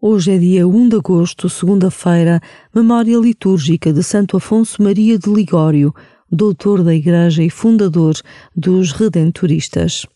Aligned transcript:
Hoje 0.00 0.30
é 0.30 0.38
dia 0.38 0.68
1 0.68 0.90
de 0.90 0.96
agosto, 0.96 1.48
segunda-feira, 1.48 2.40
memória 2.72 3.18
litúrgica 3.18 3.92
de 3.92 4.00
Santo 4.04 4.36
Afonso 4.36 4.80
Maria 4.80 5.18
de 5.18 5.28
Ligório, 5.28 5.92
doutor 6.30 6.84
da 6.84 6.94
Igreja 6.94 7.42
e 7.42 7.50
fundador 7.50 8.14
dos 8.54 8.92
Redentoristas. 8.92 10.06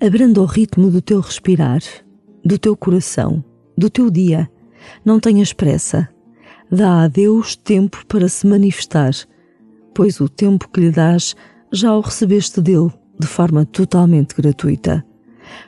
Abranda 0.00 0.40
o 0.40 0.46
ritmo 0.46 0.90
do 0.90 1.02
teu 1.02 1.20
respirar, 1.20 1.82
do 2.42 2.58
teu 2.58 2.74
coração, 2.74 3.44
do 3.76 3.90
teu 3.90 4.10
dia. 4.10 4.50
Não 5.04 5.20
tenhas 5.20 5.52
pressa. 5.52 6.08
Dá 6.72 7.02
a 7.02 7.08
Deus 7.08 7.54
tempo 7.54 8.04
para 8.06 8.28
se 8.28 8.46
manifestar, 8.46 9.12
pois 9.94 10.18
o 10.20 10.28
tempo 10.28 10.68
que 10.70 10.80
lhe 10.80 10.90
dás 10.90 11.34
já 11.70 11.94
o 11.94 12.00
recebeste 12.00 12.62
dele 12.62 12.90
de 13.18 13.26
forma 13.26 13.66
totalmente 13.66 14.34
gratuita. 14.34 15.04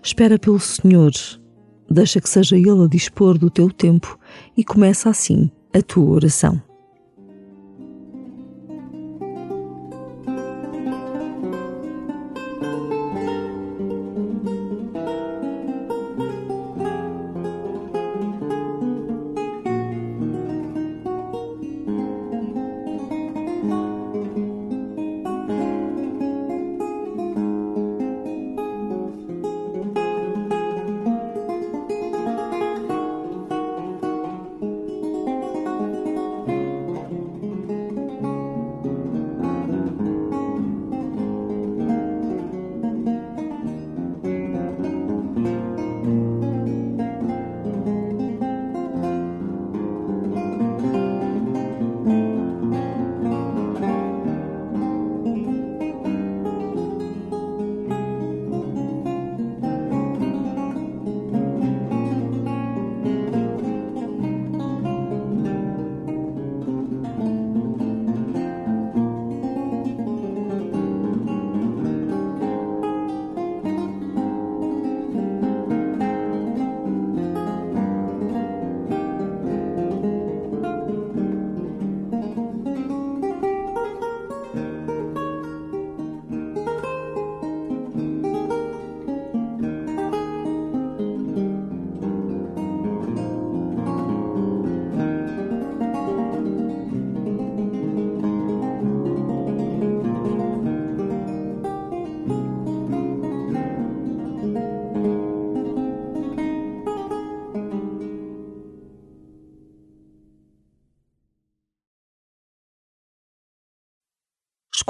Espera 0.02 0.38
pelo 0.38 0.58
Senhor, 0.58 1.12
deixa 1.90 2.20
que 2.20 2.28
seja 2.28 2.56
Ele 2.56 2.84
a 2.84 2.88
dispor 2.88 3.36
do 3.36 3.50
teu 3.50 3.70
tempo 3.70 4.18
e 4.56 4.64
começa 4.64 5.10
assim 5.10 5.50
a 5.74 5.82
tua 5.82 6.14
oração. 6.14 6.62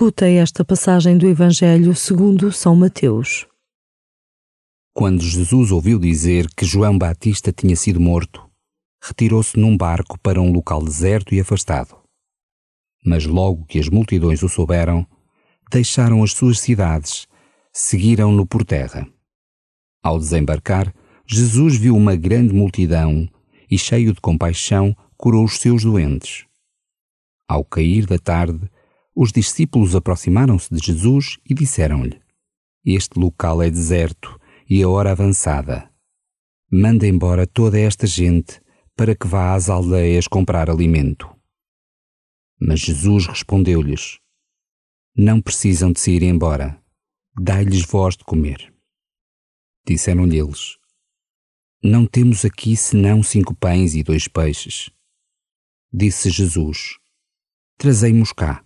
Escuta 0.03 0.27
esta 0.27 0.65
passagem 0.65 1.17
do 1.17 1.29
Evangelho 1.29 1.95
segundo 1.95 2.51
São 2.51 2.75
Mateus. 2.75 3.47
Quando 4.93 5.23
Jesus 5.23 5.71
ouviu 5.71 5.97
dizer 5.97 6.49
que 6.57 6.65
João 6.67 6.99
Batista 6.99 7.53
tinha 7.53 7.77
sido 7.77 8.01
morto, 8.01 8.45
retirou-se 9.01 9.57
num 9.57 9.77
barco 9.77 10.19
para 10.19 10.41
um 10.41 10.51
local 10.51 10.83
deserto 10.83 11.37
e 11.37 11.41
afastado. 11.41 11.97
Mas 13.07 13.27
logo 13.27 13.65
que 13.65 13.79
as 13.79 13.89
multidões 13.89 14.43
o 14.43 14.49
souberam, 14.49 15.07
deixaram 15.71 16.25
as 16.25 16.33
suas 16.33 16.59
cidades, 16.59 17.29
seguiram-no 17.73 18.45
por 18.45 18.65
terra. 18.65 19.07
Ao 20.03 20.19
desembarcar, 20.19 20.93
Jesus 21.25 21.77
viu 21.77 21.95
uma 21.95 22.17
grande 22.17 22.53
multidão 22.53 23.29
e, 23.71 23.79
cheio 23.79 24.13
de 24.13 24.21
compaixão, 24.21 24.97
curou 25.17 25.45
os 25.45 25.61
seus 25.61 25.85
doentes. 25.85 26.45
Ao 27.49 27.65
cair 27.65 28.05
da 28.05 28.19
tarde, 28.19 28.69
os 29.15 29.31
discípulos 29.31 29.95
aproximaram-se 29.95 30.75
de 30.75 30.85
Jesus 30.85 31.39
e 31.49 31.55
disseram-lhe: 31.55 32.21
Este 32.85 33.19
local 33.19 33.63
é 33.63 33.71
deserto 33.71 34.41
e 34.69 34.83
a 34.83 34.89
hora 34.89 35.13
avançada. 35.13 35.91
Manda 36.71 37.07
embora 37.07 37.47
toda 37.47 37.79
esta 37.79 38.07
gente 38.07 38.61
para 38.97 39.15
que 39.15 39.27
vá 39.27 39.55
às 39.55 39.69
aldeias 39.69 40.27
comprar 40.27 40.71
alimento. 40.71 41.29
Mas 42.59 42.81
Jesus 42.81 43.27
respondeu-lhes: 43.27 44.19
Não 45.15 45.41
precisam 45.41 45.93
de 45.93 46.01
se 46.01 46.13
ir 46.13 46.23
embora. 46.23 46.81
Dai-lhes 47.39 47.85
vós 47.85 48.17
de 48.17 48.25
comer. 48.25 48.73
Disseram-lhe 49.87 50.39
eles: 50.39 50.79
Não 51.83 52.07
temos 52.07 52.45
aqui 52.45 52.77
senão 52.77 53.23
cinco 53.23 53.55
pães 53.55 53.95
e 53.95 54.03
dois 54.03 54.27
peixes. 54.27 54.91
Disse 55.93 56.31
Jesus: 56.31 56.97
Trazei-mos 57.77 58.33
cá. 58.33 58.65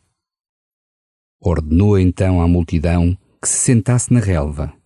Ordenou 1.41 1.99
então 1.99 2.41
à 2.41 2.49
multidão 2.49 3.17
que 3.41 3.49
se 3.49 3.59
sentasse 3.59 4.13
na 4.13 4.21
relva. 4.21 4.77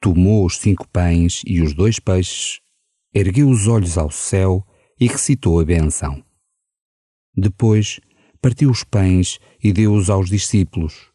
Tomou 0.00 0.46
os 0.46 0.58
cinco 0.58 0.88
pães 0.88 1.42
e 1.46 1.60
os 1.60 1.74
dois 1.74 1.98
peixes, 1.98 2.60
ergueu 3.14 3.48
os 3.48 3.68
olhos 3.68 3.96
ao 3.96 4.10
céu 4.10 4.66
e 4.98 5.06
recitou 5.06 5.60
a 5.60 5.64
benção. 5.64 6.24
Depois 7.34 8.00
partiu 8.40 8.70
os 8.70 8.82
pães 8.82 9.38
e 9.62 9.72
deu-os 9.72 10.10
aos 10.10 10.28
discípulos. 10.28 11.12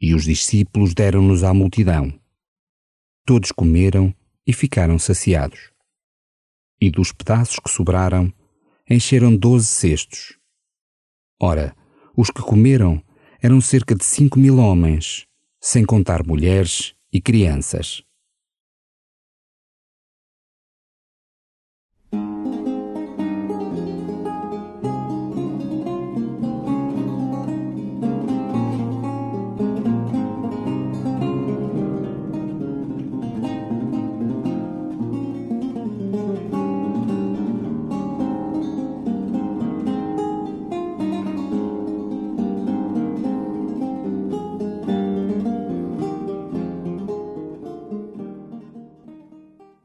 E 0.00 0.14
os 0.14 0.24
discípulos 0.24 0.94
deram-nos 0.94 1.44
à 1.44 1.52
multidão. 1.52 2.12
Todos 3.24 3.52
comeram 3.52 4.14
e 4.46 4.52
ficaram 4.52 4.98
saciados. 4.98 5.72
E 6.80 6.90
dos 6.90 7.12
pedaços 7.12 7.58
que 7.58 7.70
sobraram, 7.70 8.32
encheram 8.88 9.36
doze 9.36 9.66
cestos. 9.66 10.38
Ora, 11.40 11.76
os 12.16 12.30
que 12.30 12.40
comeram 12.40 13.02
eram 13.46 13.60
cerca 13.60 13.94
de 13.94 14.04
cinco 14.04 14.40
mil 14.40 14.58
homens, 14.58 15.24
sem 15.60 15.84
contar 15.84 16.26
mulheres 16.26 16.94
e 17.12 17.20
crianças. 17.20 18.02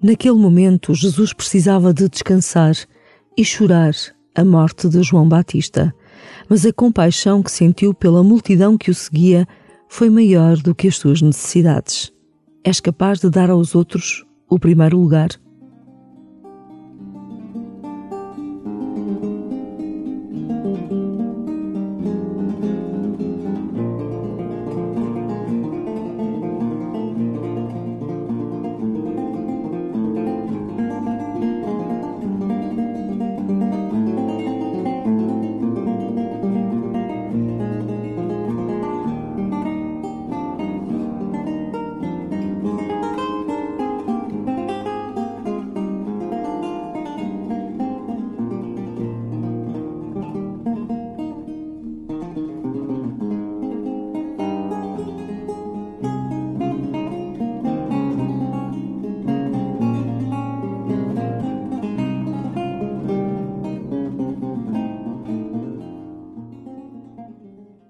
Naquele 0.03 0.37
momento, 0.37 0.95
Jesus 0.95 1.31
precisava 1.31 1.93
de 1.93 2.09
descansar 2.09 2.73
e 3.37 3.45
chorar 3.45 3.93
a 4.33 4.43
morte 4.43 4.89
de 4.89 5.03
João 5.03 5.29
Batista, 5.29 5.93
mas 6.49 6.65
a 6.65 6.73
compaixão 6.73 7.43
que 7.43 7.51
sentiu 7.51 7.93
pela 7.93 8.23
multidão 8.23 8.77
que 8.77 8.89
o 8.89 8.95
seguia 8.95 9.47
foi 9.87 10.09
maior 10.09 10.57
do 10.57 10.73
que 10.73 10.87
as 10.87 10.97
suas 10.97 11.21
necessidades. 11.21 12.11
És 12.63 12.79
capaz 12.79 13.19
de 13.19 13.29
dar 13.29 13.51
aos 13.51 13.75
outros 13.75 14.25
o 14.49 14.57
primeiro 14.57 14.97
lugar? 14.97 15.29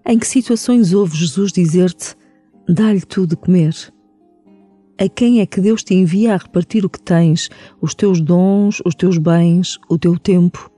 Em 0.05 0.17
que 0.17 0.25
situações 0.25 0.93
ouve 0.93 1.15
Jesus 1.15 1.51
dizer-te: 1.51 2.15
dá-lhe 2.67 3.01
tu 3.01 3.27
de 3.27 3.35
comer? 3.35 3.75
A 4.99 5.09
quem 5.09 5.41
é 5.41 5.45
que 5.45 5.61
Deus 5.61 5.83
te 5.83 5.93
envia 5.93 6.33
a 6.33 6.37
repartir 6.37 6.85
o 6.85 6.89
que 6.89 7.01
tens, 7.01 7.49
os 7.81 7.93
teus 7.93 8.21
dons, 8.21 8.81
os 8.85 8.95
teus 8.95 9.17
bens, 9.17 9.77
o 9.89 9.97
teu 9.97 10.17
tempo? 10.17 10.70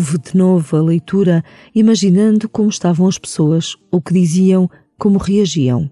Ouve 0.00 0.16
de 0.16 0.34
novo 0.34 0.78
a 0.78 0.80
leitura, 0.80 1.44
imaginando 1.74 2.48
como 2.48 2.70
estavam 2.70 3.06
as 3.06 3.18
pessoas, 3.18 3.76
o 3.90 4.00
que 4.00 4.14
diziam, 4.14 4.66
como 4.98 5.18
reagiam. 5.18 5.90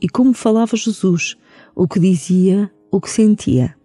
E 0.00 0.08
como 0.08 0.32
falava 0.32 0.74
Jesus, 0.74 1.36
o 1.76 1.86
que 1.86 2.00
dizia, 2.00 2.72
o 2.90 2.98
que 2.98 3.10
sentia. 3.10 3.76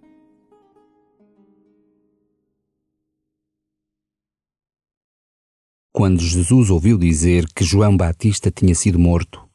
Quando 5.92 6.22
Jesus 6.22 6.70
ouviu 6.70 6.98
dizer 6.98 7.46
que 7.54 7.66
João 7.66 7.98
Batista 7.98 8.50
tinha 8.50 8.74
sido 8.74 8.98
morto, 8.98 9.46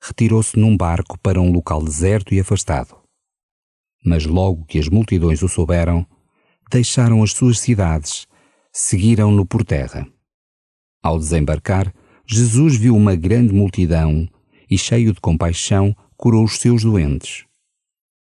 retirou-se 0.00 0.58
num 0.58 0.74
barco 0.74 1.18
para 1.18 1.38
um 1.38 1.52
local 1.52 1.84
deserto 1.84 2.32
e 2.32 2.40
afastado. 2.40 2.96
Mas 4.02 4.24
logo 4.24 4.64
que 4.64 4.78
as 4.78 4.88
multidões 4.88 5.42
o 5.42 5.48
souberam, 5.48 6.06
deixaram 6.70 7.22
as 7.22 7.32
suas 7.32 7.60
cidades 7.60 8.27
seguiram-no 8.80 9.44
por 9.44 9.64
terra. 9.64 10.06
Ao 11.02 11.18
desembarcar, 11.18 11.92
Jesus 12.24 12.76
viu 12.76 12.94
uma 12.94 13.16
grande 13.16 13.52
multidão 13.52 14.28
e, 14.70 14.78
cheio 14.78 15.12
de 15.12 15.20
compaixão, 15.20 15.96
curou 16.16 16.44
os 16.44 16.60
seus 16.60 16.84
doentes. 16.84 17.44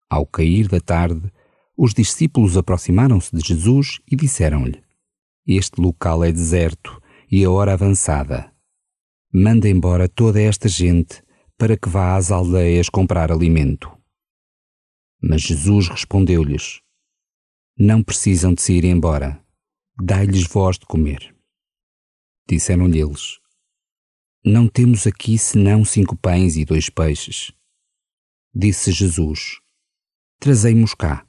Ao 0.09 0.25
cair 0.25 0.67
da 0.67 0.81
tarde, 0.81 1.31
os 1.77 1.93
discípulos 1.93 2.57
aproximaram-se 2.57 3.37
de 3.37 3.47
Jesus 3.47 4.01
e 4.11 4.17
disseram-lhe: 4.17 4.83
Este 5.47 5.79
local 5.79 6.25
é 6.25 6.33
deserto 6.33 6.99
e 7.31 7.45
a 7.45 7.51
hora 7.51 7.75
avançada. 7.75 8.51
Manda 9.33 9.69
embora 9.69 10.09
toda 10.09 10.41
esta 10.41 10.69
gente 10.69 11.23
para 11.59 11.77
que 11.77 11.89
vá 11.89 12.17
às 12.17 12.31
aldeias 12.31 12.89
comprar 12.89 13.31
alimento. 13.31 13.93
Mas 15.23 15.43
Jesus 15.43 15.89
respondeu-lhes: 15.89 16.81
Não 17.79 18.03
precisam 18.03 18.55
de 18.55 18.63
se 18.63 18.73
ir 18.73 18.87
embora 18.87 19.39
dai-lhes 20.01 20.47
voz 20.47 20.79
de 20.79 20.87
comer. 20.87 21.35
Disseram-lhe 22.49 23.01
eles: 23.01 23.39
Não 24.45 24.67
temos 24.67 25.07
aqui 25.07 25.39
senão 25.39 25.85
cinco 25.85 26.17
pães 26.17 26.57
e 26.57 26.65
dois 26.65 26.89
peixes. 26.89 27.53
Disse 28.55 28.93
Jesus: 28.93 29.61
Trazei-mos 30.39 30.95
cá. 30.95 31.27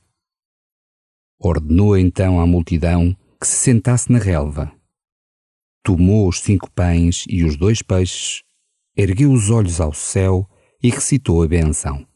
Ordenou 1.38 1.98
então 1.98 2.40
à 2.40 2.46
multidão 2.46 3.16
que 3.40 3.48
se 3.48 3.58
sentasse 3.58 4.12
na 4.12 4.20
relva. 4.20 4.72
Tomou 5.84 6.30
os 6.30 6.40
cinco 6.40 6.70
pães 6.72 7.26
e 7.28 7.44
os 7.44 7.58
dois 7.58 7.82
peixes, 7.82 8.44
ergueu 8.96 9.32
os 9.32 9.50
olhos 9.50 9.82
ao 9.82 9.94
céu 9.94 10.48
e 10.82 10.90
recitou 10.90 11.44
a 11.44 11.48
benção. 11.48 12.08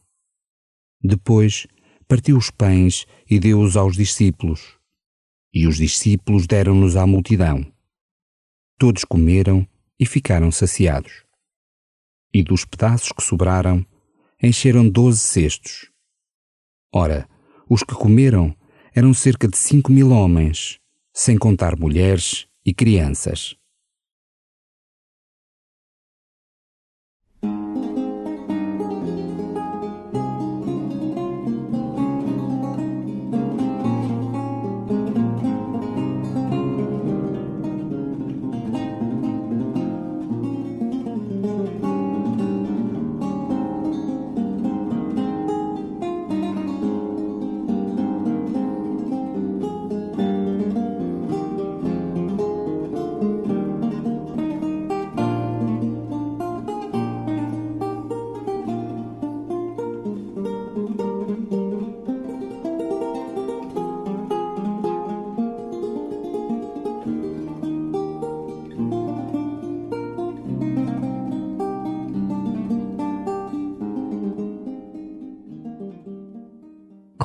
Depois 1.03 1.67
partiu 2.07 2.37
os 2.37 2.51
pães 2.51 3.05
e 3.29 3.39
deu-os 3.39 3.75
aos 3.75 3.95
discípulos 3.95 4.74
e 5.55 5.65
os 5.67 5.77
discípulos 5.77 6.45
deram-nos 6.45 6.97
à 6.97 7.07
multidão. 7.07 7.65
Todos 8.77 9.05
comeram 9.05 9.65
e 9.97 10.05
ficaram 10.05 10.51
saciados. 10.51 11.23
E 12.33 12.43
dos 12.43 12.65
pedaços 12.65 13.13
que 13.13 13.23
sobraram, 13.23 13.85
encheram 14.43 14.89
doze 14.89 15.19
cestos. 15.19 15.89
Ora, 16.93 17.25
os 17.69 17.83
que 17.83 17.95
comeram 17.95 18.53
eram 18.93 19.13
cerca 19.13 19.47
de 19.47 19.57
cinco 19.57 19.93
mil 19.93 20.11
homens, 20.11 20.77
sem 21.13 21.37
contar 21.37 21.79
mulheres 21.79 22.45
e 22.65 22.73
crianças. 22.73 23.55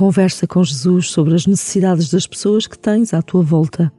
Conversa 0.00 0.47
com 0.47 0.64
Jesus 0.64 1.11
sobre 1.11 1.35
as 1.35 1.47
necessidades 1.47 2.11
das 2.11 2.26
pessoas 2.26 2.66
que 2.66 2.78
tens 2.78 3.12
à 3.12 3.21
tua 3.21 3.42
volta. 3.42 3.92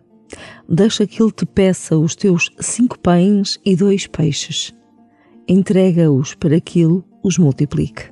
Deixa 0.67 1.05
que 1.05 1.21
Ele 1.21 1.31
te 1.31 1.45
peça 1.45 1.95
os 1.95 2.15
teus 2.15 2.49
cinco 2.59 2.97
pães 2.97 3.59
e 3.63 3.75
dois 3.75 4.07
peixes. 4.07 4.73
Entrega-os 5.47 6.33
para 6.33 6.59
que 6.59 6.81
Ele 6.81 7.03
os 7.23 7.37
multiplique. 7.37 8.11